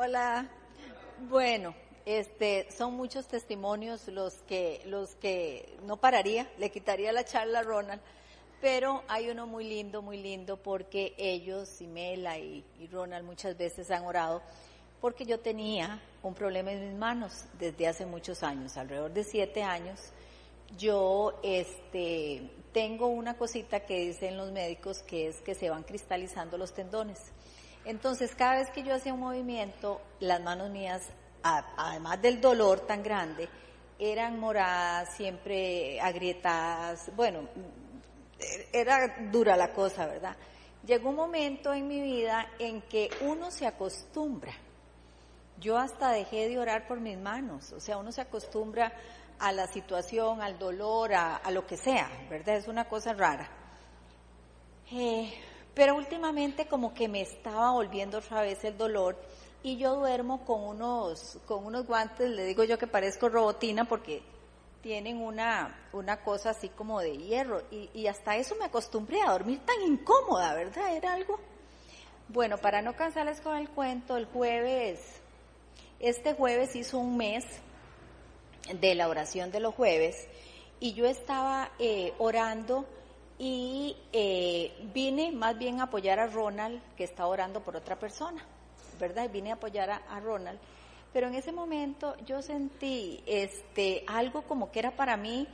Hola. 0.00 0.46
Bueno, 1.28 1.74
este, 2.06 2.70
son 2.70 2.94
muchos 2.94 3.26
testimonios 3.26 4.06
los 4.06 4.34
que, 4.42 4.80
los 4.86 5.16
que 5.16 5.76
no 5.86 5.96
pararía, 5.96 6.48
le 6.56 6.70
quitaría 6.70 7.10
la 7.10 7.24
charla 7.24 7.58
a 7.58 7.62
Ronald, 7.64 8.00
pero 8.60 9.02
hay 9.08 9.28
uno 9.28 9.48
muy 9.48 9.64
lindo, 9.64 10.00
muy 10.00 10.18
lindo, 10.18 10.56
porque 10.56 11.14
ellos, 11.18 11.80
Mela 11.80 12.38
y, 12.38 12.64
y 12.78 12.86
Ronald, 12.86 13.26
muchas 13.26 13.58
veces 13.58 13.90
han 13.90 14.04
orado, 14.04 14.40
porque 15.00 15.24
yo 15.24 15.40
tenía 15.40 16.00
un 16.22 16.32
problema 16.32 16.70
en 16.70 16.90
mis 16.90 16.96
manos 16.96 17.46
desde 17.58 17.88
hace 17.88 18.06
muchos 18.06 18.44
años, 18.44 18.76
alrededor 18.76 19.12
de 19.12 19.24
siete 19.24 19.64
años. 19.64 20.12
Yo, 20.76 21.40
este, 21.42 22.50
tengo 22.72 23.08
una 23.08 23.36
cosita 23.36 23.80
que 23.80 24.06
dicen 24.06 24.36
los 24.36 24.52
médicos 24.52 25.02
que 25.02 25.28
es 25.28 25.40
que 25.40 25.54
se 25.54 25.70
van 25.70 25.82
cristalizando 25.82 26.58
los 26.58 26.72
tendones. 26.74 27.18
Entonces, 27.84 28.34
cada 28.34 28.56
vez 28.56 28.70
que 28.70 28.82
yo 28.82 28.94
hacía 28.94 29.14
un 29.14 29.20
movimiento, 29.20 30.00
las 30.20 30.42
manos 30.42 30.70
mías, 30.70 31.02
además 31.42 32.20
del 32.20 32.40
dolor 32.40 32.80
tan 32.80 33.02
grande, 33.02 33.48
eran 33.98 34.38
moradas, 34.38 35.16
siempre 35.16 36.00
agrietadas. 36.00 37.10
Bueno, 37.16 37.48
era 38.72 39.28
dura 39.32 39.56
la 39.56 39.72
cosa, 39.72 40.06
¿verdad? 40.06 40.36
Llegó 40.86 41.10
un 41.10 41.16
momento 41.16 41.72
en 41.72 41.88
mi 41.88 42.00
vida 42.00 42.50
en 42.58 42.82
que 42.82 43.10
uno 43.22 43.50
se 43.50 43.66
acostumbra. 43.66 44.52
Yo 45.58 45.76
hasta 45.76 46.12
dejé 46.12 46.48
de 46.48 46.58
orar 46.58 46.86
por 46.86 47.00
mis 47.00 47.18
manos, 47.18 47.72
o 47.72 47.80
sea, 47.80 47.98
uno 47.98 48.12
se 48.12 48.20
acostumbra 48.20 48.92
a 49.38 49.52
la 49.52 49.66
situación, 49.66 50.42
al 50.42 50.58
dolor, 50.58 51.14
a, 51.14 51.50
lo 51.50 51.66
que 51.66 51.76
sea, 51.76 52.10
¿verdad? 52.28 52.56
Es 52.56 52.68
una 52.68 52.88
cosa 52.88 53.12
rara. 53.12 53.48
Eh, 54.90 55.32
pero 55.74 55.94
últimamente 55.96 56.66
como 56.66 56.94
que 56.94 57.08
me 57.08 57.20
estaba 57.20 57.72
volviendo 57.72 58.18
otra 58.18 58.40
vez 58.40 58.64
el 58.64 58.76
dolor 58.76 59.16
y 59.62 59.76
yo 59.76 59.96
duermo 59.96 60.44
con 60.44 60.62
unos, 60.62 61.38
con 61.46 61.64
unos 61.64 61.86
guantes, 61.86 62.30
le 62.30 62.44
digo 62.44 62.64
yo 62.64 62.78
que 62.78 62.86
parezco 62.86 63.28
robotina 63.28 63.84
porque 63.84 64.22
tienen 64.82 65.20
una, 65.20 65.88
una 65.92 66.22
cosa 66.22 66.50
así 66.50 66.68
como 66.70 67.00
de 67.00 67.16
hierro 67.16 67.62
y, 67.70 67.90
y 67.92 68.06
hasta 68.06 68.36
eso 68.36 68.54
me 68.56 68.64
acostumbré 68.64 69.20
a 69.20 69.32
dormir 69.32 69.60
tan 69.64 69.80
incómoda, 69.82 70.54
¿verdad? 70.54 70.96
Era 70.96 71.12
algo. 71.12 71.38
Bueno, 72.28 72.58
para 72.58 72.82
no 72.82 72.94
cansarles 72.94 73.40
con 73.40 73.56
el 73.56 73.68
cuento, 73.70 74.16
el 74.16 74.26
jueves, 74.26 75.00
este 76.00 76.34
jueves 76.34 76.76
hizo 76.76 76.98
un 76.98 77.16
mes 77.16 77.44
de 78.80 78.94
la 78.94 79.08
oración 79.08 79.50
de 79.50 79.60
los 79.60 79.74
jueves 79.74 80.28
y 80.80 80.92
yo 80.94 81.06
estaba 81.06 81.70
eh, 81.78 82.12
orando 82.18 82.86
y 83.38 83.96
eh, 84.12 84.72
vine 84.92 85.30
más 85.32 85.56
bien 85.58 85.80
a 85.80 85.84
apoyar 85.84 86.18
a 86.18 86.26
Ronald, 86.26 86.80
que 86.96 87.04
está 87.04 87.26
orando 87.26 87.62
por 87.62 87.76
otra 87.76 87.98
persona, 87.98 88.44
¿verdad? 88.98 89.30
Vine 89.30 89.50
a 89.50 89.54
apoyar 89.54 89.90
a, 89.90 90.20
Ronald. 90.20 90.58
Pero 91.12 91.28
en 91.28 91.34
ese 91.34 91.52
momento 91.52 92.16
yo 92.26 92.42
sentí 92.42 93.22
este, 93.26 94.04
algo 94.06 94.42
como 94.42 94.70
que 94.70 94.80
era 94.80 94.96
para 94.96 95.16
mí, 95.16 95.46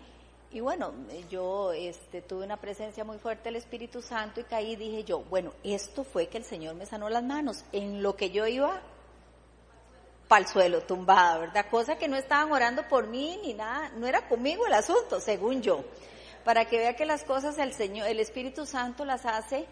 y 0.51 0.61
bueno, 0.61 0.93
yo 1.31 1.73
este, 1.73 2.23
tuve 2.23 2.45
una 2.45 2.57
presencia 2.57 3.05
muy 3.05 3.19
fuerte 3.19 3.45
del 3.45 3.57
Espíritu 3.57 4.01
Santo 4.01 4.41
y 4.41 4.45
caí 4.45 4.77
dije 4.77 5.03
yo, 5.03 5.21
bueno, 5.25 5.53
esto 5.65 6.05
fue 6.05 6.29
que 6.29 6.39
el 6.39 6.45
Señor 6.45 6.77
me 6.77 6.87
sanó 6.87 7.09
las 7.09 7.25
manos. 7.25 7.65
En 7.73 8.05
lo 8.05 8.15
que 8.15 8.31
yo 8.31 8.47
iba 8.47 8.81
al 10.29 10.47
suelo, 10.49 10.81
tumbada, 10.81 11.39
¿verdad? 11.39 11.67
Cosa 11.71 11.97
que 11.97 12.09
no 12.09 12.17
estaban 12.17 12.51
orando 12.51 12.89
por 12.89 13.07
mí 13.07 13.39
ni 13.43 13.55
nada, 13.55 13.91
no 13.97 14.07
era 14.07 14.27
conmigo 14.29 14.67
el 14.67 14.73
asunto, 14.73 15.21
según 15.21 15.63
yo 15.63 15.85
para 16.45 16.67
que 16.67 16.79
vea 16.79 16.95
que 16.95 17.07
las 17.07 17.25
cosas 17.25 17.59
el 17.59 17.73
Señor, 17.73 18.07
el 18.07 18.21
Espíritu 18.21 18.67
Santo 18.67 19.05
las 19.05 19.25
hace 19.25 19.67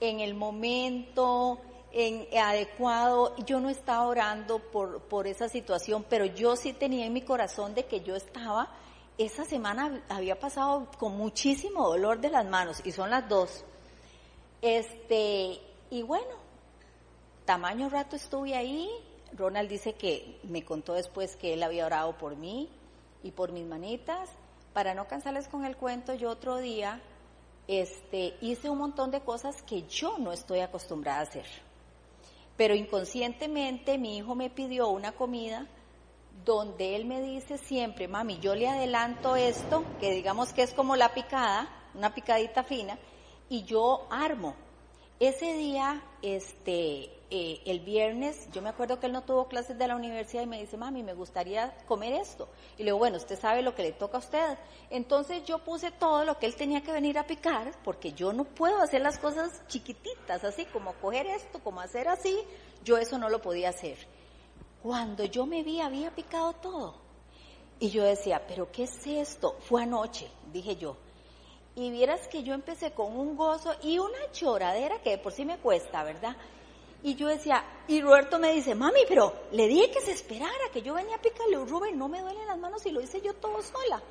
en 0.00 0.20
el 0.20 0.34
momento 0.34 1.60
en, 1.92 2.26
adecuado. 2.36 3.36
Yo 3.46 3.60
no 3.60 3.70
estaba 3.70 4.06
orando 4.06 4.58
por, 4.58 5.02
por 5.02 5.26
esa 5.26 5.48
situación, 5.48 6.04
pero 6.10 6.26
yo 6.26 6.56
sí 6.56 6.72
tenía 6.72 7.06
en 7.06 7.12
mi 7.12 7.22
corazón 7.22 7.74
de 7.74 7.86
que 7.86 8.00
yo 8.00 8.16
estaba, 8.16 8.68
esa 9.16 9.44
semana 9.44 10.04
había 10.08 10.38
pasado 10.38 10.88
con 10.98 11.16
muchísimo 11.16 11.88
dolor 11.88 12.20
de 12.20 12.30
las 12.30 12.44
manos, 12.44 12.82
y 12.84 12.90
son 12.90 13.08
las 13.08 13.28
dos. 13.28 13.64
Este, 14.60 15.60
y 15.90 16.02
bueno, 16.02 16.34
tamaño 17.44 17.88
rato 17.88 18.16
estuve 18.16 18.56
ahí. 18.56 18.90
Ronald 19.32 19.68
dice 19.68 19.94
que 19.94 20.38
me 20.44 20.64
contó 20.64 20.94
después 20.94 21.36
que 21.36 21.54
él 21.54 21.62
había 21.62 21.86
orado 21.86 22.16
por 22.16 22.36
mí 22.36 22.68
y 23.22 23.32
por 23.32 23.52
mis 23.52 23.66
manitas 23.66 24.30
para 24.72 24.94
no 24.94 25.08
cansarles 25.08 25.48
con 25.48 25.64
el 25.64 25.76
cuento, 25.76 26.12
yo 26.12 26.30
otro 26.30 26.58
día 26.58 27.00
este, 27.66 28.36
hice 28.40 28.68
un 28.68 28.78
montón 28.78 29.10
de 29.10 29.20
cosas 29.20 29.62
que 29.62 29.84
yo 29.88 30.18
no 30.18 30.32
estoy 30.32 30.60
acostumbrada 30.60 31.20
a 31.20 31.22
hacer. 31.22 31.46
Pero 32.56 32.74
inconscientemente 32.74 33.98
mi 33.98 34.18
hijo 34.18 34.34
me 34.34 34.50
pidió 34.50 34.88
una 34.88 35.12
comida 35.12 35.66
donde 36.44 36.94
él 36.94 37.06
me 37.06 37.22
dice 37.22 37.58
siempre, 37.58 38.06
mami, 38.06 38.38
yo 38.38 38.54
le 38.54 38.68
adelanto 38.68 39.34
esto, 39.36 39.82
que 39.98 40.12
digamos 40.12 40.52
que 40.52 40.62
es 40.62 40.74
como 40.74 40.94
la 40.94 41.14
picada, 41.14 41.68
una 41.94 42.14
picadita 42.14 42.62
fina, 42.62 42.98
y 43.48 43.64
yo 43.64 44.06
armo. 44.10 44.54
Ese 45.18 45.54
día, 45.54 46.02
este, 46.20 47.15
eh, 47.28 47.60
el 47.66 47.80
viernes, 47.80 48.48
yo 48.52 48.62
me 48.62 48.68
acuerdo 48.68 49.00
que 49.00 49.06
él 49.06 49.12
no 49.12 49.22
tuvo 49.22 49.48
clases 49.48 49.76
de 49.76 49.88
la 49.88 49.96
universidad 49.96 50.44
y 50.44 50.46
me 50.46 50.60
dice, 50.60 50.76
mami, 50.76 51.02
me 51.02 51.12
gustaría 51.12 51.76
comer 51.88 52.12
esto. 52.12 52.48
Y 52.76 52.78
le 52.78 52.84
digo, 52.86 52.98
bueno, 52.98 53.16
usted 53.16 53.38
sabe 53.38 53.62
lo 53.62 53.74
que 53.74 53.82
le 53.82 53.92
toca 53.92 54.18
a 54.18 54.20
usted. 54.20 54.58
Entonces 54.90 55.44
yo 55.44 55.58
puse 55.58 55.90
todo 55.90 56.24
lo 56.24 56.38
que 56.38 56.46
él 56.46 56.54
tenía 56.54 56.82
que 56.82 56.92
venir 56.92 57.18
a 57.18 57.26
picar, 57.26 57.72
porque 57.82 58.12
yo 58.12 58.32
no 58.32 58.44
puedo 58.44 58.80
hacer 58.80 59.00
las 59.00 59.18
cosas 59.18 59.66
chiquititas, 59.66 60.44
así 60.44 60.66
como 60.66 60.94
coger 60.94 61.26
esto, 61.26 61.58
como 61.58 61.80
hacer 61.80 62.06
así, 62.06 62.38
yo 62.84 62.96
eso 62.96 63.18
no 63.18 63.28
lo 63.28 63.42
podía 63.42 63.70
hacer. 63.70 63.98
Cuando 64.80 65.24
yo 65.24 65.46
me 65.46 65.64
vi, 65.64 65.80
había 65.80 66.14
picado 66.14 66.52
todo. 66.52 66.94
Y 67.80 67.90
yo 67.90 68.04
decía, 68.04 68.40
pero 68.46 68.70
¿qué 68.70 68.84
es 68.84 69.04
esto? 69.04 69.56
Fue 69.60 69.82
anoche, 69.82 70.28
dije 70.52 70.76
yo. 70.76 70.96
Y 71.74 71.90
vieras 71.90 72.28
que 72.28 72.42
yo 72.42 72.54
empecé 72.54 72.92
con 72.92 73.18
un 73.18 73.36
gozo 73.36 73.74
y 73.82 73.98
una 73.98 74.30
choradera 74.32 75.02
que 75.02 75.18
por 75.18 75.32
sí 75.32 75.44
me 75.44 75.58
cuesta, 75.58 76.04
¿verdad? 76.04 76.36
Y 77.06 77.14
yo 77.14 77.28
decía, 77.28 77.62
y 77.86 78.00
Roberto 78.00 78.40
me 78.40 78.52
dice, 78.52 78.74
mami, 78.74 79.02
pero 79.06 79.32
le 79.52 79.68
dije 79.68 79.92
que 79.92 80.00
se 80.00 80.10
esperara, 80.10 80.52
que 80.72 80.82
yo 80.82 80.94
venía 80.94 81.14
a 81.14 81.22
picarle 81.22 81.56
un 81.56 81.68
Rubén, 81.68 81.96
no 81.96 82.08
me 82.08 82.20
duelen 82.20 82.48
las 82.48 82.58
manos 82.58 82.84
y 82.84 82.90
lo 82.90 83.00
hice 83.00 83.20
yo 83.20 83.32
todo 83.34 83.62
sola. 83.62 84.02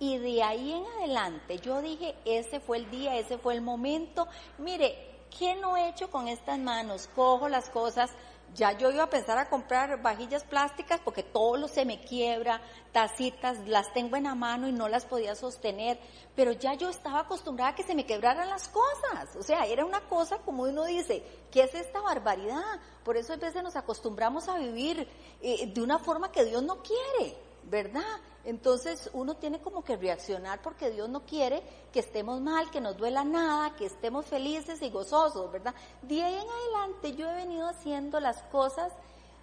Y 0.00 0.18
de 0.18 0.42
ahí 0.42 0.72
en 0.72 0.84
adelante 0.84 1.58
yo 1.60 1.80
dije, 1.80 2.16
ese 2.24 2.58
fue 2.58 2.78
el 2.78 2.90
día, 2.90 3.16
ese 3.16 3.38
fue 3.38 3.54
el 3.54 3.60
momento. 3.60 4.26
Mire, 4.58 4.98
¿qué 5.38 5.54
no 5.54 5.76
he 5.76 5.90
hecho 5.90 6.10
con 6.10 6.26
estas 6.26 6.58
manos? 6.58 7.08
Cojo 7.14 7.48
las 7.48 7.70
cosas, 7.70 8.10
ya 8.54 8.72
yo 8.72 8.90
iba 8.90 9.04
a 9.04 9.10
pensar 9.10 9.38
a 9.38 9.48
comprar 9.48 10.02
vajillas 10.02 10.44
plásticas 10.44 11.00
porque 11.04 11.22
todo 11.22 11.56
lo 11.56 11.68
se 11.68 11.84
me 11.84 12.00
quiebra, 12.00 12.60
tacitas, 12.92 13.58
las 13.66 13.92
tengo 13.92 14.16
en 14.16 14.24
la 14.24 14.34
mano 14.34 14.68
y 14.68 14.72
no 14.72 14.88
las 14.88 15.04
podía 15.04 15.34
sostener, 15.34 15.98
pero 16.34 16.52
ya 16.52 16.74
yo 16.74 16.88
estaba 16.88 17.20
acostumbrada 17.20 17.70
a 17.70 17.74
que 17.74 17.82
se 17.82 17.94
me 17.94 18.06
quebraran 18.06 18.48
las 18.48 18.68
cosas, 18.68 19.36
o 19.36 19.42
sea, 19.42 19.66
era 19.66 19.84
una 19.84 20.00
cosa 20.08 20.38
como 20.38 20.64
uno 20.64 20.84
dice, 20.84 21.22
¿qué 21.50 21.62
es 21.62 21.74
esta 21.74 22.00
barbaridad? 22.00 22.80
Por 23.04 23.16
eso 23.16 23.32
a 23.32 23.36
veces 23.36 23.62
nos 23.62 23.76
acostumbramos 23.76 24.48
a 24.48 24.58
vivir 24.58 25.08
eh, 25.40 25.66
de 25.72 25.82
una 25.82 25.98
forma 25.98 26.32
que 26.32 26.44
Dios 26.44 26.62
no 26.62 26.82
quiere, 26.82 27.36
¿verdad? 27.64 28.20
Entonces 28.44 29.10
uno 29.12 29.36
tiene 29.36 29.60
como 29.60 29.84
que 29.84 29.96
reaccionar 29.96 30.62
porque 30.62 30.90
Dios 30.90 31.08
no 31.08 31.26
quiere 31.26 31.62
que 31.92 32.00
estemos 32.00 32.40
mal, 32.40 32.70
que 32.70 32.80
nos 32.80 32.96
duela 32.96 33.22
nada, 33.24 33.76
que 33.76 33.86
estemos 33.86 34.26
felices 34.26 34.80
y 34.82 34.90
gozosos, 34.90 35.50
¿verdad? 35.52 35.74
De 36.02 36.22
ahí 36.22 36.34
en 36.34 36.48
adelante 36.48 37.14
yo 37.14 37.30
he 37.30 37.34
venido 37.34 37.68
haciendo 37.68 38.18
las 38.20 38.42
cosas 38.44 38.92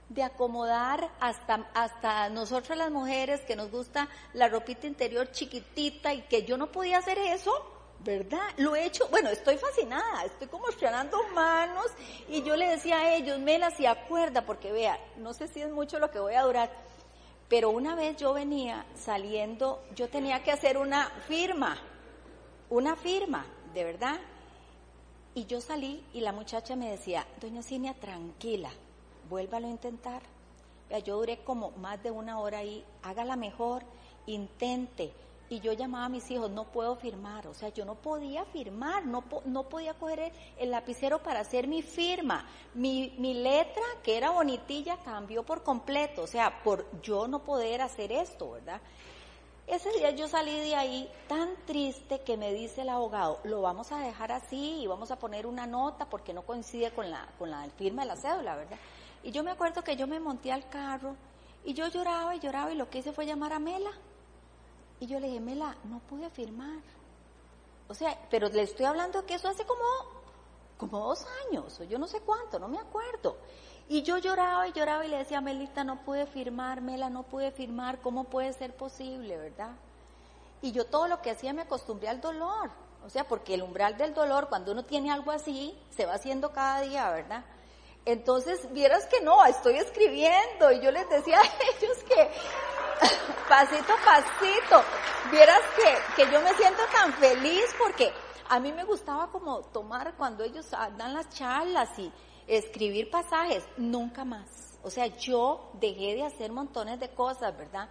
de 0.09 0.23
acomodar 0.23 1.11
hasta, 1.19 1.69
hasta 1.73 2.29
nosotras 2.29 2.77
las 2.77 2.91
mujeres 2.91 3.41
que 3.41 3.55
nos 3.55 3.69
gusta 3.69 4.07
la 4.33 4.47
ropita 4.47 4.87
interior 4.87 5.31
chiquitita 5.31 6.13
y 6.13 6.21
que 6.23 6.43
yo 6.43 6.57
no 6.57 6.71
podía 6.71 6.99
hacer 6.99 7.17
eso, 7.17 7.51
¿verdad? 7.99 8.39
Lo 8.57 8.75
he 8.75 8.85
hecho, 8.85 9.07
bueno, 9.09 9.29
estoy 9.29 9.57
fascinada, 9.57 10.23
estoy 10.23 10.47
como 10.47 10.69
estrenando 10.69 11.21
manos 11.33 11.87
y 12.29 12.41
yo 12.43 12.55
le 12.55 12.69
decía 12.69 12.99
a 12.99 13.15
ellos, 13.15 13.39
me 13.39 13.59
las 13.59 13.79
y 13.79 13.85
acuerda, 13.85 14.45
porque 14.45 14.71
vea, 14.71 14.97
no 15.17 15.33
sé 15.33 15.47
si 15.47 15.61
es 15.61 15.71
mucho 15.71 15.99
lo 15.99 16.09
que 16.09 16.19
voy 16.19 16.35
a 16.35 16.43
durar, 16.43 16.71
pero 17.49 17.69
una 17.69 17.95
vez 17.95 18.17
yo 18.17 18.33
venía 18.33 18.85
saliendo, 18.95 19.83
yo 19.95 20.09
tenía 20.09 20.43
que 20.43 20.51
hacer 20.51 20.77
una 20.77 21.09
firma, 21.27 21.77
una 22.69 22.95
firma, 22.95 23.45
de 23.73 23.83
verdad. 23.83 24.19
Y 25.33 25.45
yo 25.45 25.61
salí 25.61 26.03
y 26.13 26.21
la 26.21 26.33
muchacha 26.33 26.75
me 26.75 26.89
decía, 26.89 27.25
doña 27.39 27.61
Cinia, 27.61 27.93
tranquila, 27.93 28.71
vuélvalo 29.29 29.67
a 29.67 29.71
intentar. 29.71 30.21
yo 31.05 31.17
duré 31.17 31.37
como 31.43 31.71
más 31.71 32.01
de 32.01 32.11
una 32.11 32.39
hora 32.39 32.59
ahí, 32.59 32.83
hágala 33.03 33.35
mejor, 33.35 33.83
intente 34.25 35.13
y 35.49 35.59
yo 35.61 35.73
llamaba 35.73 36.05
a 36.05 36.09
mis 36.09 36.29
hijos, 36.29 36.51
no 36.51 36.65
puedo 36.65 36.95
firmar, 36.95 37.47
o 37.47 37.53
sea, 37.53 37.69
yo 37.69 37.85
no 37.85 37.95
podía 37.95 38.43
firmar, 38.45 39.05
no, 39.05 39.23
no 39.45 39.63
podía 39.69 39.93
coger 39.93 40.33
el, 40.57 40.71
lapicero 40.71 41.19
para 41.19 41.39
hacer 41.39 41.67
mi 41.67 41.81
firma. 41.81 42.45
Mi, 42.73 43.15
mi 43.17 43.33
letra, 43.33 43.83
que 44.03 44.17
era 44.17 44.31
bonitilla, 44.31 44.97
cambió 44.97 45.43
por 45.43 45.63
completo, 45.63 46.23
o 46.23 46.27
sea, 46.27 46.61
por 46.63 46.85
yo 47.01 47.27
no 47.27 47.39
poder 47.43 47.81
hacer 47.81 48.11
esto, 48.11 48.51
¿verdad? 48.51 48.81
Ese 49.67 49.91
día 49.91 50.11
yo 50.11 50.29
salí 50.29 50.57
de 50.59 50.75
ahí 50.75 51.11
tan 51.27 51.49
triste 51.65 52.21
que 52.21 52.37
me 52.37 52.53
dice 52.53 52.83
el 52.83 52.89
abogado, 52.89 53.39
lo 53.43 53.61
vamos 53.61 53.91
a 53.91 53.99
dejar 53.99 54.31
así 54.31 54.79
y 54.81 54.87
vamos 54.87 55.11
a 55.11 55.19
poner 55.19 55.45
una 55.45 55.67
nota 55.67 56.09
porque 56.09 56.33
no 56.33 56.43
coincide 56.43 56.91
con 56.91 57.11
la, 57.11 57.27
con 57.37 57.51
la 57.51 57.67
firma 57.77 58.03
de 58.03 58.07
la 58.07 58.15
cédula, 58.15 58.55
¿verdad? 58.55 58.77
Y 59.23 59.31
yo 59.31 59.43
me 59.43 59.51
acuerdo 59.51 59.83
que 59.83 59.97
yo 59.97 60.07
me 60.07 60.21
monté 60.21 60.53
al 60.53 60.69
carro 60.69 61.15
y 61.65 61.73
yo 61.73 61.87
lloraba 61.87 62.33
y 62.33 62.39
lloraba 62.39 62.71
y 62.71 62.77
lo 62.77 62.89
que 62.89 62.99
hice 62.99 63.11
fue 63.11 63.25
llamar 63.25 63.51
a 63.51 63.59
Mela. 63.59 63.91
Y 64.99 65.07
yo 65.07 65.19
le 65.19 65.27
dije, 65.27 65.39
Mela, 65.39 65.75
no 65.83 65.99
pude 65.99 66.29
firmar. 66.29 66.79
O 67.87 67.93
sea, 67.93 68.17
pero 68.29 68.49
le 68.49 68.63
estoy 68.63 68.85
hablando 68.85 69.25
que 69.25 69.35
eso 69.35 69.47
hace 69.47 69.65
como, 69.65 69.83
como 70.77 70.99
dos 70.99 71.25
años, 71.47 71.79
o 71.79 71.83
yo 71.83 71.97
no 71.97 72.07
sé 72.07 72.19
cuánto, 72.21 72.59
no 72.59 72.67
me 72.67 72.79
acuerdo. 72.79 73.37
Y 73.89 74.01
yo 74.01 74.17
lloraba 74.17 74.67
y 74.67 74.73
lloraba 74.73 75.05
y 75.05 75.09
le 75.09 75.17
decía, 75.17 75.39
Melita, 75.39 75.83
no 75.83 76.03
pude 76.03 76.25
firmar, 76.25 76.81
Mela, 76.81 77.09
no 77.09 77.23
pude 77.23 77.51
firmar, 77.51 78.01
¿cómo 78.01 78.25
puede 78.25 78.51
ser 78.53 78.75
posible, 78.75 79.37
verdad? 79.37 79.71
Y 80.61 80.71
yo 80.71 80.85
todo 80.85 81.07
lo 81.07 81.21
que 81.21 81.31
hacía 81.31 81.53
me 81.53 81.61
acostumbré 81.61 82.09
al 82.09 82.19
dolor. 82.19 82.69
O 83.05 83.09
sea, 83.09 83.25
porque 83.25 83.53
el 83.53 83.61
umbral 83.61 83.95
del 83.95 84.13
dolor, 84.13 84.49
cuando 84.49 84.73
uno 84.73 84.83
tiene 84.83 85.11
algo 85.11 85.31
así, 85.31 85.77
se 85.95 86.05
va 86.05 86.15
haciendo 86.15 86.51
cada 86.51 86.81
día, 86.81 87.09
¿verdad? 87.11 87.45
Entonces, 88.03 88.71
vieras 88.73 89.05
que 89.05 89.21
no, 89.21 89.45
estoy 89.45 89.75
escribiendo 89.75 90.71
y 90.71 90.81
yo 90.81 90.91
les 90.91 91.09
decía 91.09 91.39
a 91.39 91.43
ellos 91.77 91.97
que 92.03 92.29
pasito 93.49 93.93
a 93.93 94.05
pasito, 94.05 94.83
vieras 95.31 95.61
que, 95.75 96.23
que 96.23 96.31
yo 96.31 96.41
me 96.41 96.53
siento 96.53 96.83
tan 96.91 97.13
feliz 97.13 97.65
porque 97.77 98.13
a 98.49 98.59
mí 98.59 98.71
me 98.71 98.83
gustaba 98.83 99.29
como 99.31 99.61
tomar 99.61 100.15
cuando 100.15 100.43
ellos 100.43 100.69
dan 100.71 101.13
las 101.13 101.29
charlas 101.29 101.89
y 101.99 102.11
escribir 102.47 103.09
pasajes, 103.09 103.63
nunca 103.77 104.23
más. 104.23 104.79
O 104.83 104.89
sea, 104.89 105.07
yo 105.07 105.71
dejé 105.73 106.15
de 106.15 106.23
hacer 106.23 106.51
montones 106.51 106.99
de 106.99 107.09
cosas, 107.09 107.55
¿verdad? 107.57 107.89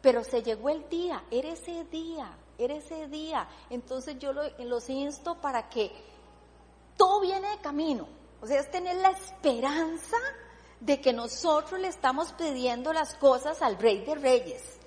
Pero 0.00 0.24
se 0.24 0.42
llegó 0.42 0.70
el 0.70 0.88
día, 0.88 1.24
era 1.30 1.48
ese 1.48 1.84
día, 1.84 2.30
era 2.56 2.74
ese 2.74 3.06
día. 3.08 3.46
Entonces 3.68 4.18
yo 4.18 4.32
los 4.32 4.88
insto 4.88 5.40
para 5.40 5.68
que 5.68 5.90
todo 6.96 7.20
viene 7.20 7.50
de 7.50 7.58
camino. 7.58 8.08
O 8.40 8.46
sea, 8.46 8.60
es 8.60 8.70
tener 8.70 8.96
la 8.96 9.10
esperanza 9.10 10.16
de 10.80 11.00
que 11.00 11.12
nosotros 11.12 11.80
le 11.80 11.88
estamos 11.88 12.32
pidiendo 12.32 12.92
las 12.92 13.14
cosas 13.14 13.62
al 13.62 13.78
Rey 13.78 14.04
de 14.04 14.14
Reyes. 14.14 14.78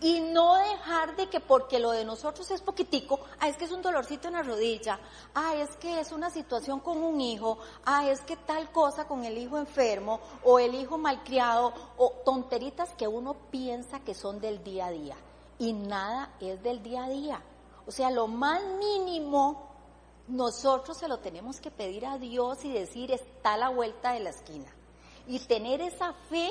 Y 0.00 0.20
no 0.20 0.56
dejar 0.56 1.16
de 1.16 1.28
que 1.28 1.40
porque 1.40 1.78
lo 1.78 1.90
de 1.90 2.04
nosotros 2.04 2.50
es 2.50 2.60
poquitico, 2.60 3.20
ah, 3.40 3.48
es 3.48 3.56
que 3.56 3.64
es 3.64 3.72
un 3.72 3.82
dolorcito 3.82 4.28
en 4.28 4.34
la 4.34 4.42
rodilla, 4.42 4.98
ah, 5.34 5.56
es 5.56 5.70
que 5.76 6.00
es 6.00 6.12
una 6.12 6.30
situación 6.30 6.80
con 6.80 7.02
un 7.02 7.20
hijo, 7.20 7.58
ah, 7.84 8.08
es 8.08 8.20
que 8.20 8.36
tal 8.36 8.70
cosa 8.70 9.06
con 9.06 9.24
el 9.24 9.38
hijo 9.38 9.58
enfermo, 9.58 10.20
o 10.44 10.58
el 10.58 10.74
hijo 10.74 10.98
malcriado, 10.98 11.72
o 11.96 12.10
tonteritas 12.24 12.94
que 12.94 13.08
uno 13.08 13.34
piensa 13.50 14.00
que 14.00 14.14
son 14.14 14.40
del 14.40 14.62
día 14.62 14.86
a 14.86 14.90
día. 14.90 15.16
Y 15.58 15.72
nada 15.72 16.32
es 16.40 16.62
del 16.62 16.82
día 16.82 17.04
a 17.04 17.08
día. 17.08 17.42
O 17.86 17.90
sea, 17.90 18.10
lo 18.10 18.28
más 18.28 18.62
mínimo 18.78 19.72
nosotros 20.28 20.96
se 20.96 21.08
lo 21.08 21.18
tenemos 21.18 21.60
que 21.60 21.70
pedir 21.70 22.06
a 22.06 22.18
Dios 22.18 22.64
y 22.64 22.72
decir, 22.72 23.10
está 23.10 23.54
a 23.54 23.58
la 23.58 23.68
vuelta 23.68 24.12
de 24.12 24.20
la 24.20 24.30
esquina. 24.30 24.72
Y 25.26 25.38
tener 25.40 25.80
esa 25.80 26.12
fe 26.28 26.50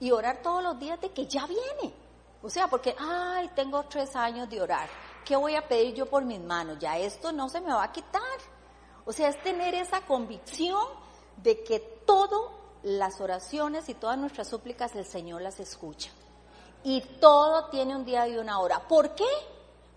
y 0.00 0.10
orar 0.10 0.42
todos 0.42 0.62
los 0.62 0.78
días 0.78 1.00
de 1.00 1.10
que 1.10 1.26
ya 1.26 1.46
viene. 1.46 1.94
O 2.42 2.50
sea, 2.50 2.68
porque, 2.68 2.94
ay, 2.98 3.50
tengo 3.54 3.84
tres 3.84 4.14
años 4.16 4.48
de 4.50 4.60
orar. 4.60 4.88
¿Qué 5.24 5.36
voy 5.36 5.54
a 5.54 5.66
pedir 5.66 5.94
yo 5.94 6.06
por 6.06 6.24
mis 6.24 6.40
manos? 6.40 6.78
Ya 6.78 6.98
esto 6.98 7.32
no 7.32 7.48
se 7.48 7.60
me 7.60 7.72
va 7.72 7.84
a 7.84 7.92
quitar. 7.92 8.22
O 9.04 9.12
sea, 9.12 9.28
es 9.28 9.40
tener 9.42 9.74
esa 9.74 10.00
convicción 10.02 10.84
de 11.36 11.62
que 11.62 11.78
todas 11.78 12.50
las 12.82 13.20
oraciones 13.20 13.88
y 13.88 13.94
todas 13.94 14.18
nuestras 14.18 14.48
súplicas 14.48 14.94
el 14.96 15.06
Señor 15.06 15.42
las 15.42 15.60
escucha. 15.60 16.10
Y 16.84 17.00
todo 17.20 17.68
tiene 17.70 17.94
un 17.94 18.04
día 18.04 18.26
y 18.26 18.36
una 18.36 18.58
hora. 18.58 18.80
¿Por 18.88 19.14
qué? 19.14 19.28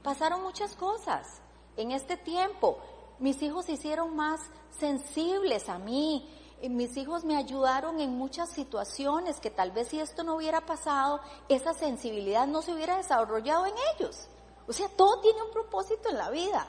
Pasaron 0.03 0.43
muchas 0.43 0.75
cosas 0.75 1.41
en 1.77 1.91
este 1.91 2.15
tiempo 2.15 2.77
mis 3.19 3.41
hijos 3.41 3.65
se 3.65 3.73
hicieron 3.73 4.15
más 4.15 4.41
sensibles 4.77 5.69
a 5.69 5.77
mí, 5.79 6.27
mis 6.63 6.97
hijos 6.97 7.23
me 7.23 7.37
ayudaron 7.37 7.99
en 7.99 8.17
muchas 8.17 8.49
situaciones 8.49 9.39
que 9.39 9.51
tal 9.51 9.71
vez 9.71 9.89
si 9.89 9.99
esto 9.99 10.23
no 10.23 10.35
hubiera 10.35 10.65
pasado, 10.65 11.19
esa 11.49 11.73
sensibilidad 11.73 12.47
no 12.47 12.61
se 12.61 12.73
hubiera 12.73 12.97
desarrollado 12.97 13.65
en 13.65 13.73
ellos. 13.95 14.27
O 14.67 14.73
sea, 14.73 14.89
todo 14.89 15.21
tiene 15.21 15.43
un 15.43 15.51
propósito 15.51 16.09
en 16.09 16.17
la 16.17 16.29
vida, 16.29 16.67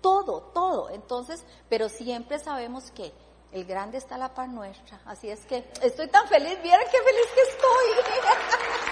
todo, 0.00 0.42
todo. 0.52 0.90
Entonces, 0.90 1.44
pero 1.68 1.88
siempre 1.88 2.38
sabemos 2.38 2.90
que 2.90 3.12
el 3.52 3.64
grande 3.64 3.98
está 3.98 4.18
la 4.18 4.34
par 4.34 4.48
nuestra. 4.48 5.00
Así 5.04 5.28
es 5.28 5.44
que 5.46 5.70
estoy 5.82 6.08
tan 6.08 6.26
feliz, 6.28 6.58
vieron 6.62 6.84
qué 6.90 6.98
feliz 6.98 7.26
que 7.34 7.42
estoy. 7.42 8.86